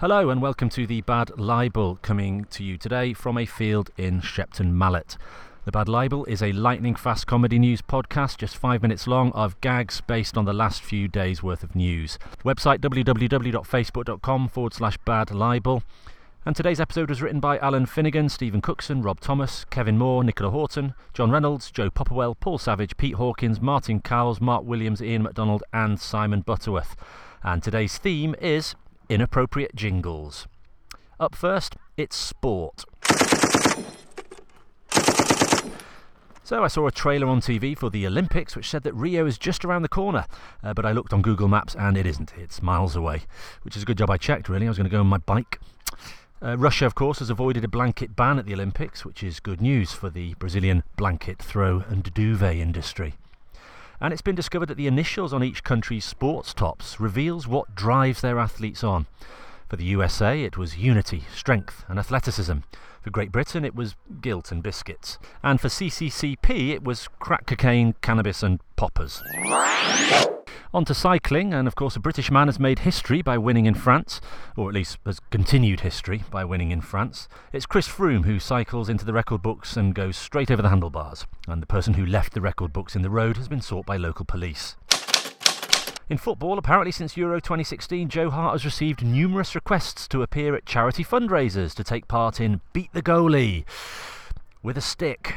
Hello 0.00 0.28
and 0.28 0.42
welcome 0.42 0.68
to 0.68 0.86
the 0.86 1.00
Bad 1.00 1.38
Libel, 1.38 1.98
coming 2.02 2.44
to 2.50 2.62
you 2.62 2.76
today 2.76 3.14
from 3.14 3.38
a 3.38 3.46
field 3.46 3.88
in 3.96 4.20
Shepton 4.20 4.76
Mallet. 4.76 5.16
The 5.64 5.72
Bad 5.72 5.88
Libel 5.88 6.26
is 6.26 6.42
a 6.42 6.52
lightning 6.52 6.94
fast 6.94 7.26
comedy 7.26 7.58
news 7.58 7.80
podcast, 7.80 8.36
just 8.36 8.58
five 8.58 8.82
minutes 8.82 9.06
long, 9.06 9.32
of 9.32 9.58
gags 9.62 10.02
based 10.02 10.36
on 10.36 10.44
the 10.44 10.52
last 10.52 10.82
few 10.82 11.08
days' 11.08 11.42
worth 11.42 11.62
of 11.62 11.74
news. 11.74 12.18
Website 12.44 12.80
www.facebook.com 12.80 14.48
forward 14.48 14.74
slash 14.74 14.98
bad 15.06 15.30
libel. 15.30 15.82
And 16.44 16.54
today's 16.54 16.78
episode 16.78 17.08
was 17.08 17.22
written 17.22 17.40
by 17.40 17.56
Alan 17.60 17.86
Finnegan, 17.86 18.28
Stephen 18.28 18.60
Cookson, 18.60 19.00
Rob 19.00 19.20
Thomas, 19.20 19.64
Kevin 19.70 19.96
Moore, 19.96 20.22
Nicola 20.22 20.50
Horton, 20.50 20.92
John 21.14 21.30
Reynolds, 21.30 21.70
Joe 21.70 21.88
Popperwell, 21.88 22.38
Paul 22.38 22.58
Savage, 22.58 22.98
Pete 22.98 23.14
Hawkins, 23.14 23.62
Martin 23.62 24.02
Cowles, 24.02 24.42
Mark 24.42 24.62
Williams, 24.62 25.00
Ian 25.00 25.22
MacDonald, 25.22 25.64
and 25.72 25.98
Simon 25.98 26.42
Butterworth. 26.42 26.96
And 27.42 27.62
today's 27.62 27.96
theme 27.96 28.34
is 28.42 28.74
inappropriate 29.08 29.74
jingles. 29.74 30.46
Up 31.18 31.34
first, 31.34 31.76
it's 31.96 32.16
sport. 32.16 32.84
So 36.46 36.62
I 36.62 36.68
saw 36.68 36.86
a 36.86 36.92
trailer 36.92 37.26
on 37.26 37.40
TV 37.40 37.76
for 37.76 37.90
the 37.90 38.06
Olympics 38.06 38.54
which 38.54 38.70
said 38.70 38.84
that 38.84 38.94
Rio 38.94 39.26
is 39.26 39.36
just 39.36 39.64
around 39.64 39.82
the 39.82 39.88
corner, 39.88 40.26
uh, 40.62 40.74
but 40.74 40.86
I 40.86 40.92
looked 40.92 41.12
on 41.12 41.20
Google 41.20 41.48
Maps 41.48 41.74
and 41.74 41.96
it 41.96 42.06
isn't. 42.06 42.32
It's 42.36 42.62
miles 42.62 42.94
away, 42.94 43.22
which 43.62 43.76
is 43.76 43.82
a 43.82 43.84
good 43.84 43.98
job 43.98 44.10
I 44.10 44.16
checked, 44.16 44.48
really. 44.48 44.66
I 44.66 44.70
was 44.70 44.78
going 44.78 44.88
to 44.88 44.94
go 44.94 45.00
on 45.00 45.08
my 45.08 45.18
bike. 45.18 45.58
Uh, 46.40 46.56
Russia, 46.56 46.86
of 46.86 46.94
course, 46.94 47.18
has 47.18 47.30
avoided 47.30 47.64
a 47.64 47.68
blanket 47.68 48.14
ban 48.14 48.38
at 48.38 48.46
the 48.46 48.54
Olympics, 48.54 49.04
which 49.04 49.24
is 49.24 49.40
good 49.40 49.60
news 49.60 49.92
for 49.92 50.08
the 50.08 50.34
Brazilian 50.34 50.84
blanket 50.96 51.40
throw 51.40 51.82
and 51.88 52.14
duvet 52.14 52.56
industry. 52.56 53.14
And 54.00 54.12
it's 54.12 54.22
been 54.22 54.34
discovered 54.34 54.66
that 54.66 54.76
the 54.76 54.86
initials 54.86 55.32
on 55.32 55.42
each 55.42 55.64
country's 55.64 56.04
sports 56.04 56.52
tops 56.52 57.00
reveals 57.00 57.46
what 57.46 57.74
drives 57.74 58.20
their 58.20 58.38
athletes 58.38 58.84
on. 58.84 59.06
For 59.68 59.76
the 59.76 59.84
USA, 59.84 60.42
it 60.42 60.56
was 60.56 60.78
unity, 60.78 61.24
strength, 61.34 61.84
and 61.88 61.98
athleticism. 61.98 62.58
For 63.06 63.10
Great 63.10 63.30
Britain, 63.30 63.64
it 63.64 63.76
was 63.76 63.94
guilt 64.20 64.50
and 64.50 64.64
biscuits. 64.64 65.20
And 65.40 65.60
for 65.60 65.68
CCCP, 65.68 66.70
it 66.70 66.82
was 66.82 67.06
crack 67.20 67.46
cocaine, 67.46 67.94
cannabis, 68.02 68.42
and 68.42 68.58
poppers. 68.74 69.22
On 70.74 70.84
to 70.84 70.92
cycling, 70.92 71.54
and 71.54 71.68
of 71.68 71.76
course, 71.76 71.94
a 71.94 72.00
British 72.00 72.32
man 72.32 72.48
has 72.48 72.58
made 72.58 72.80
history 72.80 73.22
by 73.22 73.38
winning 73.38 73.66
in 73.66 73.74
France, 73.74 74.20
or 74.56 74.68
at 74.68 74.74
least 74.74 74.98
has 75.06 75.20
continued 75.30 75.82
history 75.82 76.24
by 76.32 76.44
winning 76.44 76.72
in 76.72 76.80
France. 76.80 77.28
It's 77.52 77.64
Chris 77.64 77.86
Froome 77.86 78.24
who 78.24 78.40
cycles 78.40 78.88
into 78.88 79.04
the 79.04 79.12
record 79.12 79.40
books 79.40 79.76
and 79.76 79.94
goes 79.94 80.16
straight 80.16 80.50
over 80.50 80.62
the 80.62 80.70
handlebars, 80.70 81.28
and 81.46 81.62
the 81.62 81.66
person 81.66 81.94
who 81.94 82.04
left 82.04 82.34
the 82.34 82.40
record 82.40 82.72
books 82.72 82.96
in 82.96 83.02
the 83.02 83.08
road 83.08 83.36
has 83.36 83.46
been 83.46 83.60
sought 83.60 83.86
by 83.86 83.96
local 83.96 84.24
police. 84.24 84.74
In 86.08 86.18
football, 86.18 86.56
apparently 86.56 86.92
since 86.92 87.16
Euro 87.16 87.40
2016, 87.40 88.08
Joe 88.08 88.30
Hart 88.30 88.52
has 88.52 88.64
received 88.64 89.04
numerous 89.04 89.56
requests 89.56 90.06
to 90.08 90.22
appear 90.22 90.54
at 90.54 90.64
charity 90.64 91.02
fundraisers 91.02 91.74
to 91.74 91.82
take 91.82 92.06
part 92.06 92.40
in 92.40 92.60
Beat 92.72 92.92
the 92.92 93.02
Goalie 93.02 93.64
with 94.62 94.78
a 94.78 94.80
stick. 94.80 95.34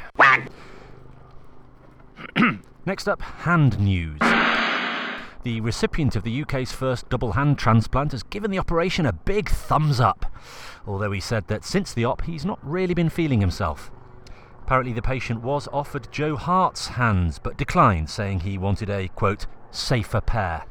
Next 2.86 3.08
up, 3.08 3.23
hand 3.23 3.80
news. 3.80 4.20
The 5.42 5.59
recipient 5.61 6.16
of 6.16 6.22
the 6.22 6.44
UK's 6.44 6.72
first 6.72 7.09
double 7.09 7.31
hand 7.31 7.58
transplant 7.58 8.11
has 8.11 8.22
given 8.22 8.52
the 8.52 8.59
operation 8.59 9.08
a 9.08 9.14
big 9.14 9.50
thumbs 9.50 10.00
up, 10.00 10.31
although 10.86 11.11
he 11.11 11.20
said 11.20 11.48
that 11.48 11.66
since 11.66 11.95
the 11.95 12.06
op 12.06 12.22
he's 12.22 12.45
not 12.45 12.59
really 12.61 12.94
been 12.94 13.09
feeling 13.09 13.42
himself. 13.42 13.89
Apparently, 14.61 14.94
the 14.94 15.02
patient 15.02 15.42
was 15.42 15.67
offered 15.73 16.11
Joe 16.11 16.36
Hart's 16.36 16.89
hands 16.89 17.39
but 17.39 17.58
declined, 17.58 18.08
saying 18.08 18.42
he 18.42 18.59
wanted 18.59 18.92
a, 18.92 19.08
quote, 19.08 19.48
safer 19.72 20.22
pair. 20.22 20.66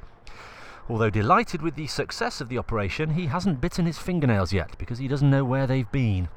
Although 0.89 1.11
delighted 1.11 1.61
with 1.61 1.75
the 1.75 1.87
success 1.87 2.41
of 2.41 2.49
the 2.49 2.59
operation, 2.59 3.11
he 3.11 3.27
hasn't 3.27 3.61
bitten 3.61 3.85
his 3.85 3.99
fingernails 3.99 4.53
yet 4.53 4.77
because 4.79 4.99
he 4.99 5.09
doesn't 5.09 5.31
know 5.31 5.45
where 5.45 5.67
they've 5.67 5.91
been. 5.93 6.29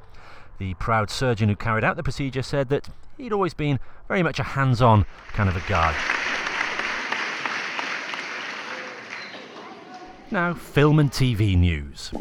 The 0.58 0.74
proud 0.76 1.10
surgeon 1.10 1.50
who 1.50 1.56
carried 1.56 1.84
out 1.84 1.96
the 1.96 2.04
procedure 2.04 2.44
said 2.44 2.70
that 2.70 2.90
he'd 3.18 3.34
always 3.34 3.54
been 3.54 3.80
very 4.08 4.22
much 4.22 4.40
a 4.40 4.44
hands 4.44 4.82
on 4.82 5.06
kind 5.34 5.50
of 5.50 5.56
a 5.56 5.64
guy. 5.70 5.96
Now, 10.30 10.54
film 10.54 11.00
and 11.00 11.12
TV 11.12 11.58
news. 11.58 12.12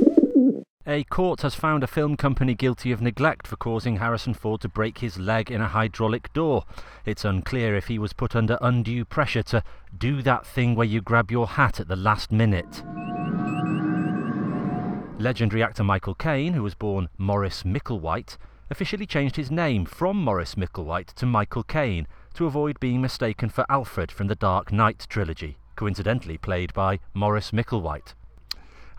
A 0.87 1.05
court 1.05 1.43
has 1.43 1.55
found 1.55 1.85
a 1.85 1.87
film 1.87 2.17
company 2.17 2.55
guilty 2.55 2.91
of 2.91 3.03
neglect 3.03 3.47
for 3.47 3.57
causing 3.57 3.97
Harrison 3.97 4.33
Ford 4.33 4.63
to 4.63 4.69
break 4.69 4.99
his 4.99 5.19
leg 5.19 5.51
in 5.51 5.61
a 5.61 5.69
hydraulic 5.69 6.33
door. 6.33 6.65
It's 7.05 7.23
unclear 7.23 7.77
if 7.77 7.89
he 7.89 7.99
was 7.99 8.15
put 8.15 8.35
under 8.35 8.57
undue 8.63 9.05
pressure 9.05 9.43
to 9.43 9.63
do 9.97 10.23
that 10.23 10.47
thing 10.47 10.75
where 10.75 10.87
you 10.87 11.03
grab 11.03 11.31
your 11.31 11.49
hat 11.49 11.81
at 11.81 11.89
the 11.89 11.97
last 11.97 12.33
minute. 12.33 12.83
Legendary 15.21 15.63
actor 15.63 15.85
Michael 15.85 16.15
Caine, 16.15 16.55
who 16.55 16.63
was 16.63 16.75
born 16.75 17.11
Morris 17.19 17.63
Micklewhite, 17.63 18.39
officially 18.71 19.05
changed 19.05 19.37
his 19.37 19.51
name 19.51 19.85
from 19.85 20.17
Morris 20.17 20.55
Micklewhite 20.55 21.13
to 21.13 21.27
Michael 21.27 21.63
Caine 21.63 22.07
to 22.33 22.47
avoid 22.47 22.81
being 22.81 23.03
mistaken 23.03 23.51
for 23.51 23.67
Alfred 23.69 24.11
from 24.11 24.29
the 24.29 24.35
Dark 24.35 24.73
Knight 24.73 25.07
trilogy, 25.11 25.59
coincidentally 25.77 26.39
played 26.39 26.73
by 26.73 27.01
Morris 27.13 27.51
Micklewhite. 27.51 28.15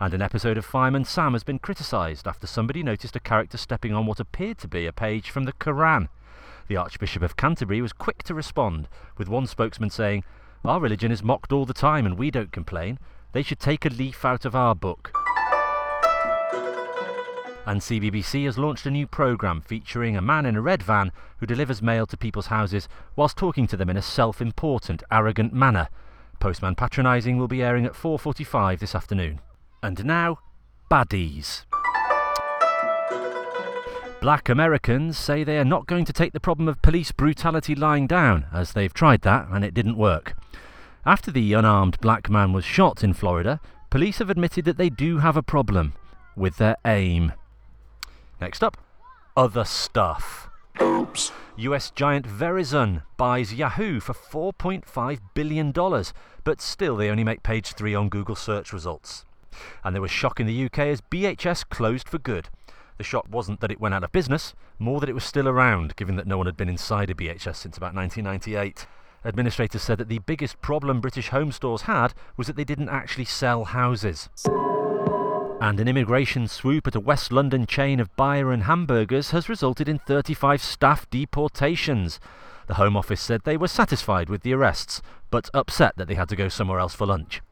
And 0.02 0.14
an 0.14 0.20
episode 0.20 0.58
of 0.58 0.64
Fireman 0.64 1.04
Sam 1.04 1.32
has 1.32 1.44
been 1.44 1.60
criticised 1.60 2.26
after 2.26 2.48
somebody 2.48 2.82
noticed 2.82 3.14
a 3.14 3.20
character 3.20 3.56
stepping 3.56 3.94
on 3.94 4.04
what 4.04 4.18
appeared 4.18 4.58
to 4.58 4.66
be 4.66 4.84
a 4.84 4.92
page 4.92 5.30
from 5.30 5.44
the 5.44 5.52
Koran. 5.52 6.08
The 6.66 6.76
Archbishop 6.76 7.22
of 7.22 7.36
Canterbury 7.36 7.80
was 7.80 7.92
quick 7.92 8.24
to 8.24 8.34
respond, 8.34 8.88
with 9.16 9.28
one 9.28 9.46
spokesman 9.46 9.90
saying, 9.90 10.24
Our 10.64 10.80
religion 10.80 11.12
is 11.12 11.22
mocked 11.22 11.52
all 11.52 11.66
the 11.66 11.72
time 11.72 12.04
and 12.04 12.18
we 12.18 12.32
don't 12.32 12.50
complain. 12.50 12.98
They 13.30 13.44
should 13.44 13.60
take 13.60 13.84
a 13.84 13.90
leaf 13.90 14.24
out 14.24 14.44
of 14.44 14.56
our 14.56 14.74
book. 14.74 15.16
And 17.64 17.80
CBBC 17.80 18.44
has 18.46 18.58
launched 18.58 18.86
a 18.86 18.90
new 18.90 19.06
programme 19.06 19.60
featuring 19.60 20.16
a 20.16 20.20
man 20.20 20.46
in 20.46 20.56
a 20.56 20.60
red 20.60 20.82
van 20.82 21.12
who 21.36 21.46
delivers 21.46 21.80
mail 21.80 22.08
to 22.08 22.16
people's 22.16 22.46
houses 22.48 22.88
whilst 23.14 23.36
talking 23.36 23.68
to 23.68 23.76
them 23.76 23.88
in 23.88 23.96
a 23.96 24.02
self-important, 24.02 25.04
arrogant 25.12 25.52
manner. 25.52 25.86
Postman 26.40 26.74
Patronising 26.74 27.38
will 27.38 27.46
be 27.46 27.62
airing 27.62 27.86
at 27.86 27.92
4.45 27.92 28.80
this 28.80 28.96
afternoon. 28.96 29.40
And 29.82 30.04
now, 30.04 30.38
baddies. 30.90 31.64
Black 34.20 34.48
Americans 34.48 35.18
say 35.18 35.42
they 35.42 35.58
are 35.58 35.64
not 35.64 35.88
going 35.88 36.04
to 36.04 36.12
take 36.12 36.32
the 36.32 36.38
problem 36.38 36.68
of 36.68 36.80
police 36.80 37.10
brutality 37.10 37.74
lying 37.74 38.06
down, 38.06 38.46
as 38.52 38.72
they've 38.72 38.94
tried 38.94 39.22
that 39.22 39.48
and 39.50 39.64
it 39.64 39.74
didn't 39.74 39.96
work. 39.96 40.36
After 41.04 41.32
the 41.32 41.52
unarmed 41.54 41.98
black 42.00 42.30
man 42.30 42.52
was 42.52 42.64
shot 42.64 43.02
in 43.02 43.12
Florida, 43.12 43.60
police 43.90 44.18
have 44.18 44.30
admitted 44.30 44.64
that 44.66 44.76
they 44.76 44.88
do 44.88 45.18
have 45.18 45.36
a 45.36 45.42
problem 45.42 45.94
with 46.36 46.58
their 46.58 46.76
aim. 46.84 47.32
Next 48.40 48.62
up, 48.62 48.76
other 49.36 49.64
stuff. 49.64 50.48
Oops. 50.80 51.32
US 51.56 51.90
giant 51.90 52.28
Verizon 52.28 53.02
buys 53.16 53.52
Yahoo 53.52 53.98
for 53.98 54.14
$4.5 54.14 55.18
billion, 55.34 55.72
but 56.44 56.60
still 56.60 56.96
they 56.96 57.10
only 57.10 57.24
make 57.24 57.42
page 57.42 57.72
3 57.72 57.96
on 57.96 58.08
Google 58.08 58.36
search 58.36 58.72
results. 58.72 59.24
And 59.84 59.94
there 59.94 60.02
was 60.02 60.10
shock 60.10 60.40
in 60.40 60.46
the 60.46 60.64
UK 60.64 60.78
as 60.80 61.00
BHS 61.00 61.68
closed 61.68 62.08
for 62.08 62.18
good. 62.18 62.48
The 62.98 63.04
shock 63.04 63.26
wasn't 63.30 63.60
that 63.60 63.72
it 63.72 63.80
went 63.80 63.94
out 63.94 64.04
of 64.04 64.12
business, 64.12 64.54
more 64.78 65.00
that 65.00 65.08
it 65.08 65.14
was 65.14 65.24
still 65.24 65.48
around, 65.48 65.96
given 65.96 66.16
that 66.16 66.26
no 66.26 66.36
one 66.38 66.46
had 66.46 66.56
been 66.56 66.68
inside 66.68 67.10
a 67.10 67.14
BHS 67.14 67.56
since 67.56 67.76
about 67.76 67.94
1998. 67.94 68.86
Administrators 69.24 69.82
said 69.82 69.98
that 69.98 70.08
the 70.08 70.18
biggest 70.20 70.60
problem 70.60 71.00
British 71.00 71.28
home 71.28 71.52
stores 71.52 71.82
had 71.82 72.12
was 72.36 72.46
that 72.46 72.56
they 72.56 72.64
didn't 72.64 72.88
actually 72.88 73.24
sell 73.24 73.64
houses. 73.64 74.28
And 75.60 75.78
an 75.78 75.86
immigration 75.86 76.48
swoop 76.48 76.88
at 76.88 76.96
a 76.96 77.00
West 77.00 77.30
London 77.30 77.66
chain 77.66 78.00
of 78.00 78.14
Byron 78.16 78.62
hamburgers 78.62 79.30
has 79.30 79.48
resulted 79.48 79.88
in 79.88 80.00
35 80.00 80.60
staff 80.60 81.08
deportations. 81.08 82.18
The 82.66 82.74
Home 82.74 82.96
Office 82.96 83.20
said 83.20 83.42
they 83.44 83.56
were 83.56 83.68
satisfied 83.68 84.28
with 84.28 84.42
the 84.42 84.54
arrests, 84.54 85.02
but 85.30 85.50
upset 85.54 85.94
that 85.96 86.08
they 86.08 86.14
had 86.14 86.28
to 86.30 86.36
go 86.36 86.48
somewhere 86.48 86.80
else 86.80 86.94
for 86.94 87.06
lunch. 87.06 87.42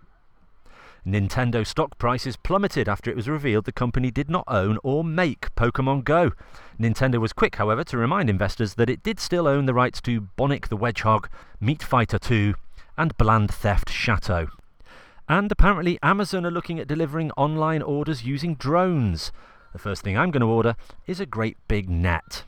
Nintendo 1.07 1.67
stock 1.67 1.97
prices 1.99 2.37
plummeted 2.37 2.89
after 2.89 3.11
it 3.11 3.17
was 3.17 3.29
revealed 3.29 3.65
the 3.65 3.73
company 3.73 4.11
did 4.11 4.29
not 4.31 4.45
own 4.49 4.79
or 4.83 5.03
make 5.03 5.55
Pokemon 5.55 6.05
Go. 6.05 6.33
Nintendo 6.79 7.21
was 7.21 7.33
quick, 7.33 7.57
however, 7.57 7.85
to 7.85 7.97
remind 7.97 8.29
investors 8.29 8.75
that 8.75 8.91
it 8.91 9.03
did 9.03 9.19
still 9.19 9.47
own 9.47 9.67
the 9.67 9.75
rights 9.75 10.01
to 10.03 10.21
Bonic 10.21 10.69
the 10.69 10.77
Wedgehog, 10.77 11.27
Meat 11.61 11.83
Fighter 11.83 12.19
2, 12.19 12.55
and 12.99 13.17
Bland 13.17 13.51
Theft 13.51 13.91
Chateau. 13.91 14.49
And 15.29 15.51
apparently, 15.51 15.99
Amazon 16.03 16.45
are 16.45 16.51
looking 16.51 16.79
at 16.79 16.89
delivering 16.89 17.31
online 17.33 17.83
orders 17.83 18.25
using 18.25 18.57
drones. 18.57 19.33
The 19.73 19.79
first 19.79 20.03
thing 20.03 20.19
I'm 20.19 20.31
going 20.31 20.41
to 20.41 20.47
order 20.47 20.75
is 21.07 21.21
a 21.21 21.27
great 21.27 21.57
big 21.69 21.89
net. 21.89 22.45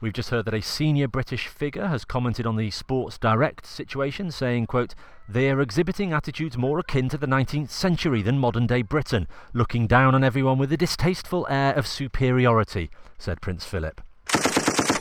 We've 0.00 0.12
just 0.12 0.30
heard 0.30 0.44
that 0.44 0.54
a 0.54 0.62
senior 0.62 1.08
British 1.08 1.48
figure 1.48 1.88
has 1.88 2.04
commented 2.04 2.46
on 2.46 2.54
the 2.54 2.70
Sports 2.70 3.18
Direct 3.18 3.66
situation, 3.66 4.30
saying, 4.30 4.66
quote, 4.66 4.94
They 5.28 5.50
are 5.50 5.60
exhibiting 5.60 6.12
attitudes 6.12 6.56
more 6.56 6.78
akin 6.78 7.08
to 7.08 7.18
the 7.18 7.26
19th 7.26 7.70
century 7.70 8.22
than 8.22 8.38
modern 8.38 8.68
day 8.68 8.82
Britain, 8.82 9.26
looking 9.52 9.88
down 9.88 10.14
on 10.14 10.22
everyone 10.22 10.56
with 10.56 10.72
a 10.72 10.76
distasteful 10.76 11.48
air 11.50 11.74
of 11.74 11.84
superiority, 11.84 12.90
said 13.18 13.40
Prince 13.40 13.64
Philip. 13.64 14.00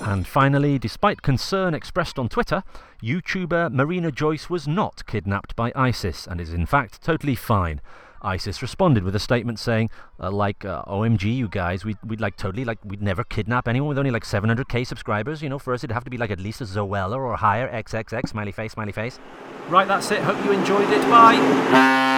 And 0.02 0.26
finally, 0.26 0.80
despite 0.80 1.22
concern 1.22 1.76
expressed 1.76 2.18
on 2.18 2.28
Twitter, 2.28 2.64
YouTuber 3.04 3.72
Marina 3.72 4.12
Joyce 4.12 4.50
was 4.50 4.68
not 4.68 5.06
kidnapped 5.06 5.56
by 5.56 5.72
ISIS 5.76 6.26
and 6.26 6.42
is 6.42 6.54
in 6.54 6.66
fact 6.66 7.04
totally 7.04 7.36
fine. 7.36 7.82
ISIS 8.22 8.62
responded 8.62 9.04
with 9.04 9.16
a 9.16 9.20
statement 9.20 9.60
saying, 9.60 9.90
uh, 10.20 10.32
like, 10.32 10.66
uh, 10.66 10.84
OMG, 10.84 11.36
you 11.36 11.48
guys, 11.48 11.86
we'd, 11.86 11.98
we'd 12.06 12.22
like 12.22 12.38
totally, 12.38 12.66
like, 12.66 12.80
we'd 12.84 13.02
never 13.02 13.24
kidnap 13.24 13.68
anyone 13.68 13.90
with 13.90 13.98
only 13.98 14.12
like 14.12 14.24
700k 14.24 14.86
subscribers. 14.86 15.42
You 15.42 15.50
know, 15.50 15.60
for 15.60 15.74
us, 15.74 15.84
it'd 15.84 15.94
have 15.94 16.04
to 16.04 16.10
be 16.10 16.18
like 16.18 16.32
at 16.32 16.40
least 16.40 16.62
a 16.62 16.66
Zoella 16.66 17.18
or 17.18 17.36
higher, 17.36 17.70
XXX, 17.72 18.30
smiley 18.30 18.52
face, 18.52 18.74
smiley 18.74 18.92
face. 18.92 19.20
Right, 19.70 19.88
that's 19.88 20.12
it. 20.12 20.22
Hope 20.22 20.44
you 20.46 20.52
enjoyed 20.52 20.90
it. 20.90 21.02
Bye. 21.10 22.17